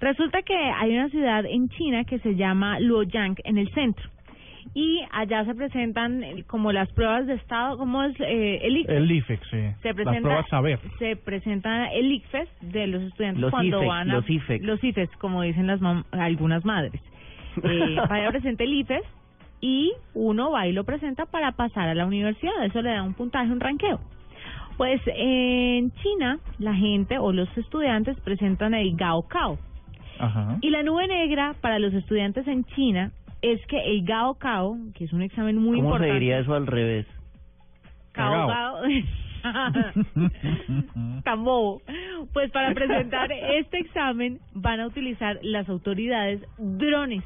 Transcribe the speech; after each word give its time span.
Resulta 0.00 0.42
que 0.42 0.54
hay 0.54 0.92
una 0.92 1.08
ciudad 1.08 1.44
en 1.46 1.68
China 1.70 2.04
que 2.04 2.18
se 2.18 2.34
llama 2.36 2.78
Luoyang 2.80 3.36
en 3.44 3.58
el 3.58 3.70
centro 3.72 4.10
y 4.74 5.00
allá 5.10 5.44
se 5.46 5.54
presentan 5.54 6.22
eh, 6.22 6.44
como 6.46 6.70
las 6.72 6.90
pruebas 6.92 7.26
de 7.26 7.34
estado, 7.34 7.78
como 7.78 8.02
es 8.02 8.14
eh, 8.20 8.58
el 8.62 8.76
ICFES. 8.78 8.96
El 8.96 9.10
IFEX, 9.10 9.42
sí. 9.48 9.56
Se 9.80 9.88
Las 9.88 9.94
presenta, 9.94 10.20
pruebas 10.20 10.48
saber. 10.50 10.78
se 10.98 11.16
presenta 11.16 11.86
el 11.92 12.12
ICFES 12.12 12.48
de 12.60 12.86
los 12.88 13.02
estudiantes 13.04 13.40
Los 13.40 13.50
cuando 13.52 13.78
IFEX, 13.78 13.88
van 13.88 14.10
a 14.10 14.14
los 14.16 14.28
IFEX. 14.30 14.64
los 14.64 14.84
IFES, 14.84 15.10
como 15.18 15.42
dicen 15.42 15.66
las 15.66 15.80
mam- 15.80 16.04
algunas 16.10 16.64
madres. 16.66 17.00
Eh, 17.62 17.96
vaya 18.10 18.28
presenta 18.30 18.64
el 18.64 18.74
IFES 18.74 19.02
y 19.62 19.92
uno 20.12 20.50
va 20.50 20.66
y 20.66 20.72
lo 20.72 20.84
presenta 20.84 21.24
para 21.24 21.52
pasar 21.52 21.88
a 21.88 21.94
la 21.94 22.04
universidad. 22.04 22.62
Eso 22.66 22.82
le 22.82 22.90
da 22.90 23.02
un 23.02 23.14
puntaje, 23.14 23.50
un 23.50 23.60
ranqueo. 23.60 23.98
Pues 24.76 25.00
en 25.06 25.90
China 26.02 26.38
la 26.58 26.74
gente 26.74 27.16
o 27.18 27.32
los 27.32 27.48
estudiantes 27.56 28.20
presentan 28.20 28.74
el 28.74 28.94
Gaokao. 28.94 29.58
Ajá. 30.18 30.58
Y 30.60 30.70
la 30.70 30.82
nube 30.82 31.06
negra 31.06 31.54
para 31.60 31.78
los 31.78 31.92
estudiantes 31.94 32.46
en 32.46 32.64
China 32.64 33.12
es 33.42 33.64
que 33.66 33.78
el 33.78 34.04
Gaokao, 34.04 34.76
que 34.94 35.04
es 35.04 35.12
un 35.12 35.22
examen 35.22 35.56
muy 35.56 35.76
¿Cómo 35.78 35.90
importante. 35.90 36.08
se 36.08 36.14
diría 36.14 36.38
eso 36.38 36.54
al 36.54 36.66
revés? 36.66 37.06
Cao. 38.12 38.48
Gao. 38.48 38.82
Tan 41.24 41.44
bobo. 41.44 41.82
Pues 42.32 42.50
para 42.50 42.74
presentar 42.74 43.30
este 43.30 43.78
examen 43.78 44.40
van 44.54 44.80
a 44.80 44.86
utilizar 44.86 45.38
las 45.42 45.68
autoridades 45.68 46.40
drones 46.58 47.22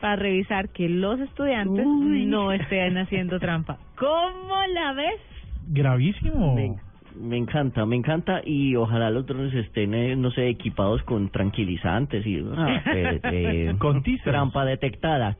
para 0.00 0.16
revisar 0.16 0.70
que 0.70 0.88
los 0.88 1.20
estudiantes 1.20 1.86
Uy. 1.86 2.26
no 2.26 2.52
estén 2.52 2.98
haciendo 2.98 3.38
trampa. 3.38 3.78
¿Cómo 3.98 4.54
la 4.72 4.92
ves? 4.94 5.20
Gravísimo. 5.68 6.54
Me, 6.54 6.74
me 7.14 7.36
encanta, 7.36 7.86
me 7.86 7.96
encanta 7.96 8.40
y 8.44 8.74
ojalá 8.76 9.10
los 9.10 9.26
drones 9.26 9.54
estén, 9.54 9.94
eh, 9.94 10.16
no 10.16 10.30
sé, 10.30 10.48
equipados 10.48 11.02
con 11.04 11.30
tranquilizantes 11.30 12.26
y 12.26 12.44
ah, 12.56 12.82
eh, 12.94 13.20
eh, 13.22 13.74
Con 13.78 14.02
teasers. 14.02 14.24
trampa 14.24 14.64
detectada. 14.64 15.36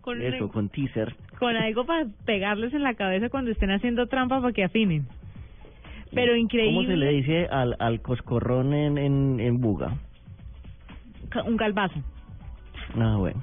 Con, 0.00 0.22
Eso, 0.22 0.48
con 0.48 0.68
teaser. 0.70 1.14
con 1.38 1.54
algo 1.56 1.84
para 1.84 2.06
pegarles 2.24 2.72
en 2.72 2.82
la 2.82 2.94
cabeza 2.94 3.28
cuando 3.28 3.50
estén 3.50 3.70
haciendo 3.70 4.06
trampa 4.06 4.40
para 4.40 4.52
que 4.52 4.64
afinen. 4.64 5.06
Pero 6.12 6.34
increíble. 6.34 6.74
¿Cómo 6.74 6.88
se 6.88 6.96
le 6.96 7.08
dice 7.12 7.46
al, 7.50 7.76
al 7.78 8.00
coscorrón 8.00 8.72
en, 8.72 8.98
en, 8.98 9.38
en 9.40 9.60
Buga? 9.60 9.94
Un 11.46 11.56
calvazo. 11.56 12.00
Ah, 12.98 13.16
bueno. 13.18 13.40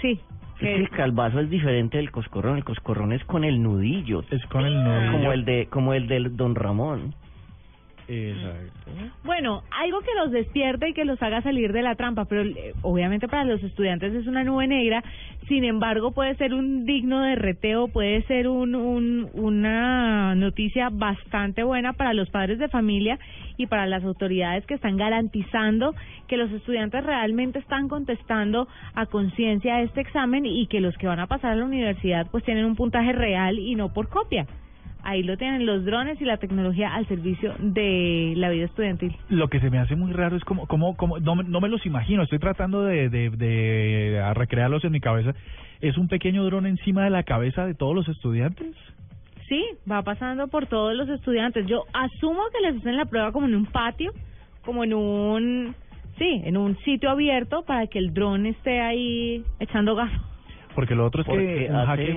Sí. 0.00 0.18
Es 0.60 0.68
que 0.68 0.74
el 0.74 0.90
calvazo 0.90 1.40
es 1.40 1.48
diferente 1.48 1.96
del 1.96 2.10
coscorrón. 2.10 2.58
El 2.58 2.64
coscorrón 2.64 3.12
es 3.12 3.24
con 3.24 3.44
el 3.44 3.62
nudillo. 3.62 4.24
Es 4.30 4.44
con 4.46 4.66
el 4.66 4.84
nudillo. 4.84 5.12
Como 5.12 5.32
el 5.32 5.44
de 5.46 5.66
como 5.70 5.94
el 5.94 6.06
del 6.06 6.36
Don 6.36 6.54
Ramón. 6.54 7.14
Exacto. 8.12 8.90
Bueno, 9.22 9.62
algo 9.70 10.00
que 10.00 10.14
los 10.16 10.32
despierte 10.32 10.88
y 10.88 10.94
que 10.94 11.04
los 11.04 11.22
haga 11.22 11.42
salir 11.42 11.72
de 11.72 11.82
la 11.82 11.94
trampa, 11.94 12.24
pero 12.24 12.42
eh, 12.42 12.74
obviamente 12.82 13.28
para 13.28 13.44
los 13.44 13.62
estudiantes 13.62 14.12
es 14.12 14.26
una 14.26 14.42
nube 14.42 14.66
negra, 14.66 15.04
sin 15.46 15.62
embargo 15.62 16.10
puede 16.10 16.34
ser 16.34 16.52
un 16.52 16.84
digno 16.86 17.22
de 17.22 17.36
reteo, 17.36 17.86
puede 17.86 18.22
ser 18.22 18.48
un, 18.48 18.74
un, 18.74 19.30
una 19.32 20.34
noticia 20.34 20.88
bastante 20.90 21.62
buena 21.62 21.92
para 21.92 22.12
los 22.12 22.28
padres 22.30 22.58
de 22.58 22.68
familia 22.68 23.20
y 23.56 23.66
para 23.66 23.86
las 23.86 24.02
autoridades 24.02 24.66
que 24.66 24.74
están 24.74 24.96
garantizando 24.96 25.94
que 26.26 26.36
los 26.36 26.50
estudiantes 26.50 27.04
realmente 27.04 27.60
están 27.60 27.88
contestando 27.88 28.66
a 28.94 29.06
conciencia 29.06 29.82
este 29.82 30.00
examen 30.00 30.46
y 30.46 30.66
que 30.66 30.80
los 30.80 30.96
que 30.96 31.06
van 31.06 31.20
a 31.20 31.28
pasar 31.28 31.52
a 31.52 31.56
la 31.56 31.64
universidad 31.64 32.26
pues 32.30 32.42
tienen 32.42 32.64
un 32.64 32.74
puntaje 32.74 33.12
real 33.12 33.58
y 33.60 33.76
no 33.76 33.92
por 33.92 34.08
copia. 34.08 34.46
Ahí 35.02 35.22
lo 35.22 35.36
tienen 35.36 35.64
los 35.66 35.84
drones 35.84 36.20
y 36.20 36.24
la 36.24 36.36
tecnología 36.36 36.94
al 36.94 37.06
servicio 37.08 37.54
de 37.58 38.34
la 38.36 38.50
vida 38.50 38.66
estudiantil. 38.66 39.16
Lo 39.28 39.48
que 39.48 39.58
se 39.60 39.70
me 39.70 39.78
hace 39.78 39.96
muy 39.96 40.12
raro 40.12 40.36
es 40.36 40.44
como, 40.44 40.66
como, 40.66 40.96
como 40.96 41.18
no, 41.18 41.34
me- 41.36 41.44
no 41.44 41.60
me 41.60 41.68
los 41.68 41.84
imagino, 41.86 42.22
estoy 42.22 42.38
tratando 42.38 42.82
de, 42.84 43.08
de, 43.08 43.30
de 43.30 44.20
a 44.20 44.34
recrearlos 44.34 44.84
en 44.84 44.92
mi 44.92 45.00
cabeza. 45.00 45.32
¿Es 45.80 45.96
un 45.96 46.08
pequeño 46.08 46.44
dron 46.44 46.66
encima 46.66 47.04
de 47.04 47.10
la 47.10 47.22
cabeza 47.22 47.64
de 47.64 47.74
todos 47.74 47.94
los 47.94 48.08
estudiantes? 48.08 48.76
Sí, 49.48 49.64
va 49.90 50.02
pasando 50.02 50.46
por 50.48 50.66
todos 50.66 50.94
los 50.94 51.08
estudiantes. 51.08 51.66
Yo 51.66 51.84
asumo 51.92 52.40
que 52.52 52.60
les 52.70 52.80
hacen 52.80 52.96
la 52.96 53.06
prueba 53.06 53.32
como 53.32 53.46
en 53.46 53.54
un 53.56 53.66
patio, 53.66 54.12
como 54.64 54.84
en 54.84 54.92
un, 54.94 55.74
sí, 56.18 56.42
en 56.44 56.56
un 56.58 56.76
sitio 56.80 57.10
abierto 57.10 57.64
para 57.64 57.86
que 57.86 57.98
el 57.98 58.12
dron 58.12 58.44
esté 58.46 58.80
ahí 58.80 59.42
echando 59.58 59.94
gas. 59.96 60.12
Porque 60.74 60.94
lo 60.94 61.06
otro 61.06 61.22
es 61.22 61.26
Porque 61.26 61.64
que 61.66 61.72
un 61.72 61.84
hacker... 61.86 62.16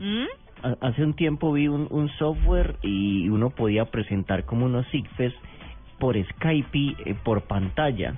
¿Mm? 0.00 0.26
Ha- 0.64 0.76
hace 0.88 1.04
un 1.04 1.14
tiempo 1.14 1.52
vi 1.52 1.68
un, 1.68 1.86
un 1.90 2.08
software 2.18 2.76
y 2.82 3.28
uno 3.28 3.50
podía 3.50 3.84
presentar 3.86 4.44
como 4.44 4.66
unos 4.66 4.86
ICFES 4.92 5.34
por 5.98 6.16
Skype 6.16 6.96
eh, 7.06 7.14
por 7.24 7.42
pantalla. 7.42 8.14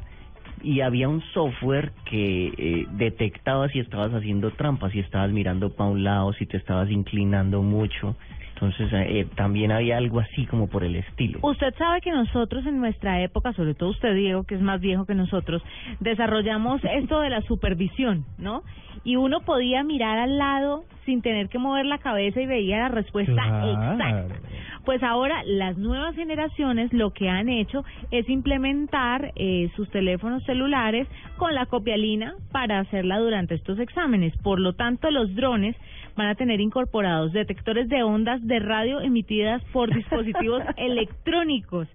Y 0.67 0.81
había 0.81 1.09
un 1.09 1.23
software 1.33 1.93
que 2.11 2.49
eh, 2.49 2.87
detectaba 2.91 3.69
si 3.69 3.79
estabas 3.79 4.13
haciendo 4.13 4.51
trampas, 4.51 4.91
si 4.91 4.99
estabas 4.99 5.31
mirando 5.31 5.71
para 5.71 5.91
un 5.91 6.03
lado, 6.03 6.33
si 6.33 6.45
te 6.45 6.57
estabas 6.57 6.91
inclinando 6.91 7.63
mucho. 7.63 8.17
Entonces 8.55 8.89
eh, 8.93 9.29
también 9.37 9.71
había 9.71 9.99
algo 9.99 10.19
así 10.19 10.45
como 10.47 10.67
por 10.67 10.83
el 10.83 10.97
estilo. 10.97 11.39
Usted 11.43 11.73
sabe 11.77 12.01
que 12.01 12.11
nosotros 12.11 12.67
en 12.67 12.81
nuestra 12.81 13.23
época, 13.23 13.53
sobre 13.53 13.75
todo 13.75 13.91
usted 13.91 14.15
Diego, 14.15 14.43
que 14.43 14.57
es 14.57 14.61
más 14.61 14.81
viejo 14.81 15.05
que 15.05 15.15
nosotros, 15.15 15.63
desarrollamos 16.01 16.81
esto 16.83 17.21
de 17.21 17.31
la 17.31 17.43
supervisión, 17.43 18.25
¿no? 18.39 18.63
Y 19.05 19.17
uno 19.17 19.43
podía 19.43 19.85
mirar 19.85 20.19
al 20.19 20.39
lado 20.39 20.85
sin 21.05 21.23
tener 21.23 21.49
que 21.49 21.59
mover 21.59 21.87
la 21.87 21.99
cabeza 21.99 22.41
y 22.41 22.47
veía 22.47 22.79
la 22.79 22.89
respuesta 22.89 23.35
Claro. 23.35 23.93
exacta. 23.93 24.46
Pues 24.87 25.03
ahora 25.03 25.43
las 25.45 25.77
nuevas 25.77 26.15
generaciones 26.15 26.93
lo 26.93 27.11
que 27.11 27.29
han 27.29 27.49
hecho 27.49 27.85
es 28.13 28.29
implementar 28.29 29.33
eh, 29.35 29.69
sus 29.75 29.91
teléfonos 29.91 30.45
celulares 30.45 31.09
con 31.39 31.57
la 31.57 31.67
copialina 31.67 32.37
para 32.53 32.79
hacerla 32.79 33.19
durante 33.19 33.57
estos 33.57 33.81
exámenes. 33.81 34.33
Por 34.45 34.61
lo 34.61 34.75
tanto, 34.75 35.11
los 35.11 35.35
drones 35.35 35.75
van 36.17 36.29
a 36.29 36.37
tener 36.37 36.61
incorporados 36.61 37.33
detectores 37.33 37.89
de 37.89 38.05
ondas 38.05 38.41
de 38.47 38.61
radio 38.61 39.01
emitidas 39.01 39.61
por 39.73 39.93
dispositivos 39.93 40.63
electrónicos 40.77 41.89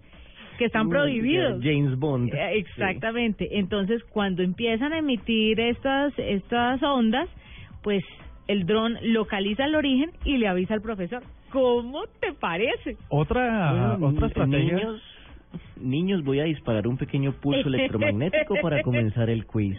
que 0.58 0.66
están 0.66 0.90
prohibidos. 0.90 1.64
James 1.64 1.98
Bond. 1.98 2.34
Eh, 2.34 2.58
Exactamente. 2.58 3.58
Entonces, 3.58 4.04
cuando 4.12 4.44
empiezan 4.44 4.92
a 4.92 4.98
emitir 4.98 5.62
estas 5.62 6.12
estas 6.20 6.84
ondas, 6.84 7.30
pues 7.84 8.04
el 8.50 8.66
dron 8.66 8.98
localiza 9.02 9.64
el 9.64 9.76
origen 9.76 10.12
y 10.26 10.40
le 10.40 10.50
avisa 10.50 10.74
al 10.74 10.82
profesor. 10.82 11.24
¿Cómo 11.52 12.04
te 12.20 12.34
parece? 12.34 12.98
Otra, 13.10 13.96
Bueno, 13.98 14.08
otra 14.08 14.28
estrategia... 14.28 14.76
Niños, 14.76 15.02
niños, 15.78 16.24
voy 16.24 16.40
a 16.40 16.44
disparar 16.44 16.88
un 16.88 16.98
pequeño 16.98 17.34
pulso 17.34 17.68
electromagnético 17.68 18.56
para 18.62 18.82
comenzar 18.82 19.30
el 19.30 19.46
quiz. 19.46 19.78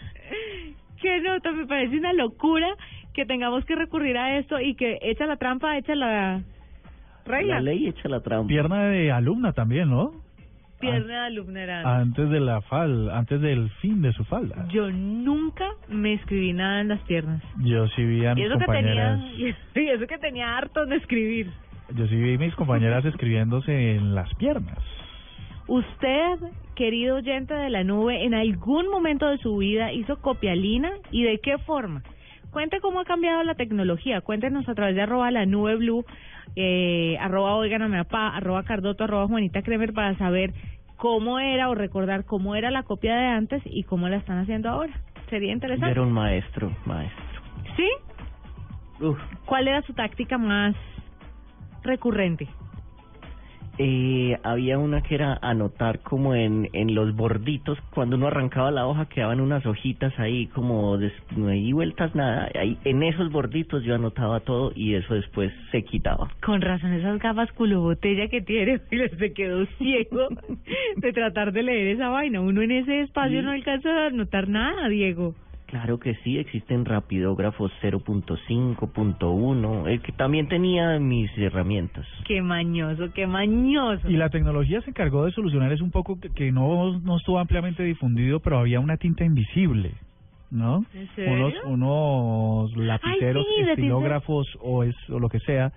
Qué 1.01 1.21
nota, 1.21 1.51
me 1.53 1.67
parece 1.67 1.99
una 1.99 2.13
locura 2.13 2.69
que 3.13 3.27
tengamos 3.27 3.65
que 3.65 3.75
recurrir 3.75 4.17
a 4.17 4.39
esto 4.39 4.61
y 4.61 4.75
que 4.75 4.99
echa 5.03 5.27
la 5.27 5.37
trampa, 5.37 5.77
echa 5.77 5.95
la 5.95 6.43
regla. 7.25 7.57
La 7.57 7.61
ley 7.61 7.89
echa 7.89 8.09
la 8.09 8.21
trampa. 8.21 8.49
Pierna 8.49 8.85
de 8.85 9.11
alumna 9.11 9.53
también, 9.53 9.91
¿no? 9.91 10.13
Pierna 10.81 11.07
de 11.07 11.27
alumna 11.27 11.63
era 11.63 11.99
antes. 11.99 12.29
De 12.29 12.41
la 12.41 12.61
fal, 12.63 13.11
antes 13.11 13.41
del 13.41 13.71
fin 13.81 14.03
de 14.03 14.13
su 14.13 14.25
falda. 14.25 14.67
Yo 14.73 14.91
nunca 14.91 15.65
me 15.89 16.15
escribí 16.15 16.53
nada 16.53 16.81
en 16.81 16.89
las 16.89 17.01
piernas. 17.03 17.43
Yo 17.61 17.87
sí 17.89 18.05
vi 18.05 18.27
a 18.27 18.33
Y 18.33 18.35
mis 18.37 18.47
eso 18.47 18.59
que 18.59 18.67
tenía, 18.67 19.17
compañeras, 19.17 19.21
y 19.77 19.89
eso 19.89 20.07
que 20.07 20.19
tenía 20.19 20.57
harto 20.57 20.85
de 20.87 20.97
escribir. 20.97 21.51
Yo 21.95 22.07
sí 22.07 22.17
vi 22.17 22.39
mis 22.39 22.55
compañeras 22.55 23.05
escribiéndose 23.05 23.97
en 23.97 24.15
las 24.15 24.33
piernas. 24.35 24.79
Usted, 25.67 26.39
querido 26.75 27.17
oyente 27.17 27.55
de 27.55 27.71
la 27.71 27.85
nube, 27.85 28.25
en 28.25 28.35
algún 28.35 28.89
momento 28.89 29.29
de 29.29 29.39
su 29.39 29.57
vida 29.59 29.93
hizo 29.93 30.21
copialina 30.21 30.91
y 31.11 31.23
de 31.23 31.39
qué 31.39 31.59
forma. 31.59 32.03
Cuente 32.51 32.81
cómo 32.81 33.01
ha 33.01 33.05
cambiado 33.05 33.43
la 33.45 33.55
tecnología. 33.55 34.21
Cuéntenos 34.21 34.69
a 34.69 34.75
través 34.75 34.95
de 34.95 35.03
arroba 35.03 35.31
la 35.31 35.47
nube 35.47 35.77
blue, 35.77 36.05
eh, 36.57 37.17
arroba 37.21 37.55
oigan 37.55 37.83
a 37.83 37.89
mi 37.89 37.97
papá, 37.99 38.37
arroba 38.37 38.65
cardoto, 38.65 39.05
arroba 39.05 39.27
Juanita 39.29 39.63
Kremer 39.63 39.93
para 39.93 40.17
saber 40.19 40.53
cómo 40.97 41.39
era 41.39 41.71
o 41.71 41.75
recordar 41.75 42.25
cómo 42.25 42.55
era 42.55 42.71
la 42.71 42.83
copia 42.83 43.15
de 43.17 43.27
antes 43.27 43.63
y 43.65 43.85
cómo 43.85 44.09
la 44.09 44.17
están 44.17 44.39
haciendo 44.39 44.69
ahora. 44.69 44.93
Sería 45.31 45.49
Yo 45.49 45.55
interesante. 45.55 45.91
era 45.91 46.03
un 46.03 46.13
maestro, 46.13 46.71
maestro. 46.85 47.41
¿Sí? 47.77 47.89
Uf, 49.03 49.19
¿Cuál 49.47 49.69
era 49.69 49.81
su 49.83 49.95
táctica 49.95 50.37
más 50.37 50.75
recurrente? 51.83 52.49
eh, 53.79 54.39
había 54.43 54.79
una 54.79 55.01
que 55.03 55.15
era 55.15 55.39
anotar 55.41 56.01
como 56.01 56.35
en, 56.35 56.69
en 56.75 56.95
los 56.95 57.15
borditos, 57.17 57.79
cuando 57.95 58.17
uno 58.17 58.27
arrancaba 58.27 58.71
la 58.71 58.87
hoja 58.87 59.07
quedaban 59.07 59.41
unas 59.41 59.65
hojitas 59.65 60.13
ahí 60.19 60.47
como 60.49 60.99
des, 60.99 61.13
no 61.37 61.49
hay 61.49 61.73
vueltas 61.73 62.15
nada, 62.15 62.51
ahí 62.55 62.77
en 62.85 63.03
esos 63.03 63.33
borditos 63.33 63.83
yo 63.83 63.95
anotaba 63.95 64.41
todo 64.41 64.73
y 64.75 64.95
eso 64.95 65.15
después 65.15 65.53
se 65.71 65.85
quitaba. 65.85 66.29
Con 66.45 66.61
razón, 66.61 66.93
esas 66.93 67.19
gafas 67.19 67.51
culo 67.53 67.81
botella 67.81 68.29
que 68.29 68.43
tiene, 68.43 68.79
y 68.91 68.99
se 69.17 69.33
quedó 69.33 69.65
ciego 69.79 70.29
de 70.97 71.13
tratar 71.13 71.53
de 71.53 71.63
leer 71.63 71.97
esa 71.97 72.11
vaina. 72.11 72.41
Uno 72.43 72.61
en 72.63 72.73
ese 72.73 73.01
espacio 73.01 73.41
Sí. 73.41 73.45
no 73.45 73.53
alcanza 73.53 74.07
a 74.07 74.11
notar 74.11 74.49
nada, 74.49 74.89
Diego. 74.89 75.35
Claro 75.73 75.99
que 75.99 76.15
sí, 76.17 76.37
existen 76.39 76.85
rapidógrafos 76.85 77.73
0.5, 77.81 79.89
el 79.89 80.03
que 80.03 80.13
también 80.13 80.47
tenía 80.47 80.99
mis 80.99 81.31
herramientas. 81.39 82.07
Qué 82.27 82.43
mañoso, 82.43 83.11
qué 83.15 83.27
mañoso. 83.27 84.07
Y 84.11 84.19
la 84.19 84.29
tecnología 84.29 84.83
se 84.83 84.91
encargó 84.91 85.25
de 85.25 85.33
solucionar 85.33 85.73
eso 85.73 85.83
un 85.83 85.91
poco 85.91 86.21
que, 86.21 86.29
que 86.29 86.53
no, 86.53 86.99
no 87.01 87.17
estuvo 87.17 87.39
ampliamente 87.39 87.83
difundido, 87.85 88.41
pero 88.41 88.59
había 88.59 88.81
una 88.81 88.99
tinta 88.99 89.25
invisible. 89.25 89.95
¿No? 90.51 90.85
¿En 90.93 91.09
serio? 91.15 91.47
Unos, 91.65 91.65
unos 91.65 92.77
lapiceros, 92.77 93.47
Ay, 93.49 93.55
sí, 93.55 93.61
de 93.63 93.67
tinta- 93.69 93.73
estilógrafos 93.73 94.47
o, 94.61 94.85
es, 94.85 94.95
o 95.09 95.19
lo 95.19 95.31
que 95.31 95.41
sea, 95.41 95.73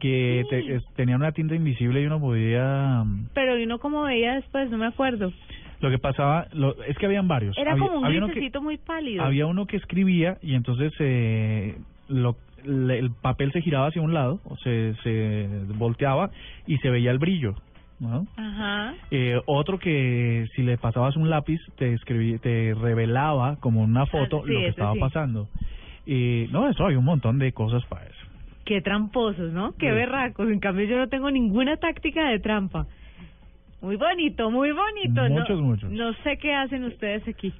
que 0.00 0.42
Sí. 0.42 0.48
te- 0.50 0.74
es- 0.74 0.94
tenían 0.96 1.20
una 1.20 1.30
tinta 1.30 1.54
invisible 1.54 2.02
y 2.02 2.06
uno 2.06 2.18
podía... 2.18 3.04
Pero 3.32 3.56
¿y 3.56 3.62
uno 3.62 3.78
cómo 3.78 4.02
veía 4.02 4.34
después? 4.34 4.68
No 4.72 4.78
me 4.78 4.86
acuerdo. 4.86 5.32
Lo 5.80 5.90
que 5.90 5.98
pasaba, 5.98 6.46
lo, 6.52 6.82
es 6.84 6.96
que 6.98 7.06
habían 7.06 7.28
varios. 7.28 7.56
Era 7.58 7.72
había, 7.72 7.86
como 7.86 7.98
un 7.98 8.04
había 8.06 8.18
uno 8.18 8.26
que- 8.28 8.32
grisecito 8.34 8.62
muy 8.62 8.76
pálido. 8.78 9.22
había 9.22 9.46
uno 9.46 9.66
que 9.66 9.76
escribía 9.76 10.38
y 10.42 10.54
entonces 10.54 10.92
eh, 11.00 11.76
lo, 12.08 12.36
le- 12.64 12.98
el 12.98 13.10
papel 13.10 13.52
se 13.52 13.60
giraba 13.60 13.88
hacia 13.88 14.00
un 14.02 14.14
lado, 14.14 14.40
o 14.44 14.56
se, 14.58 14.94
se 15.02 15.48
volteaba 15.74 16.30
y 16.66 16.78
se 16.78 16.90
veía 16.90 17.10
el 17.10 17.18
brillo. 17.18 17.54
¿no? 17.98 18.26
Ajá. 18.36 18.94
Eh, 19.10 19.40
otro 19.46 19.78
que 19.78 20.46
si 20.54 20.62
le 20.62 20.76
pasabas 20.76 21.16
un 21.16 21.30
lápiz 21.30 21.60
te 21.78 21.94
escribí, 21.94 22.38
te 22.38 22.74
revelaba 22.74 23.56
como 23.56 23.82
una 23.82 24.04
foto 24.06 24.40
Ah, 24.42 24.46
sí, 24.46 24.52
lo 24.52 24.60
que 24.60 24.68
estaba 24.68 24.92
sí. 24.92 25.00
pasando. 25.00 25.48
Y 26.04 26.46
no, 26.52 26.68
eso 26.68 26.86
hay 26.86 26.94
un 26.96 27.04
montón 27.04 27.38
de 27.38 27.52
cosas 27.52 27.84
para 27.86 28.04
eso. 28.04 28.26
Qué 28.64 28.80
tramposos, 28.82 29.52
¿no? 29.52 29.72
Qué 29.78 29.88
Sí. 29.88 29.94
berracos. 29.94 30.48
En 30.50 30.58
cambio, 30.60 30.84
yo 30.86 30.98
no 30.98 31.08
tengo 31.08 31.30
ninguna 31.30 31.76
táctica 31.78 32.28
de 32.28 32.38
trampa. 32.38 32.86
Muy 33.86 33.94
bonito, 33.94 34.50
muy 34.50 34.72
bonito. 34.72 35.22
Muchos, 35.28 35.60
no, 35.60 35.62
muchos. 35.62 35.92
No 35.92 36.12
sé 36.24 36.38
qué 36.38 36.52
hacen 36.52 36.82
ustedes 36.82 37.22
aquí. 37.28 37.54